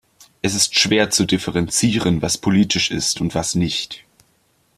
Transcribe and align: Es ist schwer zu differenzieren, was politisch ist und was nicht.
Es 0.41 0.55
ist 0.55 0.79
schwer 0.79 1.11
zu 1.11 1.25
differenzieren, 1.25 2.23
was 2.23 2.39
politisch 2.39 2.89
ist 2.89 3.21
und 3.21 3.35
was 3.35 3.53
nicht. 3.53 4.03